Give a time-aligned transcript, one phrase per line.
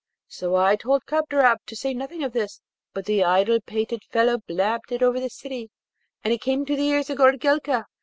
[0.29, 2.59] So I told Kadrab to say nothing of this,
[2.91, 5.69] but the idle pated fellow blabbed it over the city,
[6.23, 7.85] and it came to the ears of Goorelka.